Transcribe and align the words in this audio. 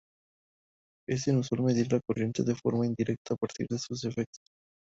Es 1.07 1.27
usual 1.27 1.61
medir 1.61 1.93
la 1.93 1.99
corriente 2.01 2.41
de 2.41 2.55
forma 2.55 2.87
indirecta 2.87 3.35
a 3.35 3.37
partir 3.39 3.67
de 3.69 3.77
sus 3.77 4.03
efectos. 4.03 4.39